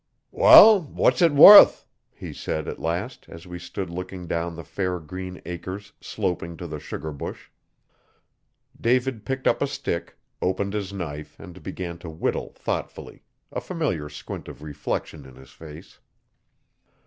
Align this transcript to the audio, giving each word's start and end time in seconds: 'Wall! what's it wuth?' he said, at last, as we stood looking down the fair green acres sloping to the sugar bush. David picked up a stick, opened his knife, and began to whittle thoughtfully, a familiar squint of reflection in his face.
'Wall! 0.31 0.79
what's 0.81 1.21
it 1.21 1.31
wuth?' 1.31 1.85
he 2.11 2.33
said, 2.33 2.67
at 2.67 2.79
last, 2.79 3.27
as 3.29 3.45
we 3.45 3.59
stood 3.59 3.91
looking 3.91 4.25
down 4.25 4.55
the 4.55 4.63
fair 4.63 4.99
green 4.99 5.39
acres 5.45 5.93
sloping 6.01 6.57
to 6.57 6.65
the 6.65 6.79
sugar 6.79 7.11
bush. 7.11 7.49
David 8.81 9.25
picked 9.25 9.45
up 9.45 9.61
a 9.61 9.67
stick, 9.67 10.17
opened 10.41 10.73
his 10.73 10.91
knife, 10.91 11.39
and 11.39 11.61
began 11.61 11.99
to 11.99 12.09
whittle 12.09 12.51
thoughtfully, 12.55 13.21
a 13.51 13.61
familiar 13.61 14.09
squint 14.09 14.47
of 14.47 14.63
reflection 14.63 15.23
in 15.23 15.35
his 15.35 15.51
face. 15.51 15.99